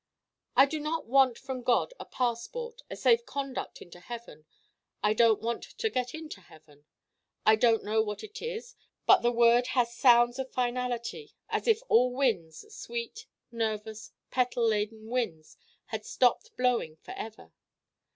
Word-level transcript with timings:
I 0.55 0.65
do 0.65 0.79
not 0.79 1.05
want 1.05 1.37
from 1.37 1.61
God 1.61 1.93
a 1.99 2.05
passport, 2.05 2.81
a 2.89 2.95
safe 2.95 3.23
conduct 3.23 3.83
into 3.83 3.99
heaven. 3.99 4.45
I 5.03 5.13
don't 5.13 5.43
want 5.43 5.61
to 5.77 5.89
get 5.91 6.15
into 6.15 6.41
heaven. 6.41 6.85
I 7.45 7.55
don't 7.55 7.83
know 7.83 8.01
what 8.01 8.23
it 8.23 8.41
is, 8.41 8.73
but 9.05 9.21
the 9.21 9.31
word 9.31 9.67
has 9.77 9.93
sounds 9.93 10.39
of 10.39 10.49
finality, 10.51 11.35
as 11.49 11.67
if 11.67 11.81
all 11.87 12.11
winds, 12.11 12.65
sweet 12.75 13.27
nervous 13.51 14.11
petal 14.31 14.67
laden 14.67 15.05
winds, 15.07 15.55
had 15.85 16.03
stopped 16.03 16.57
blowing 16.57 16.95
forever. 17.03 17.51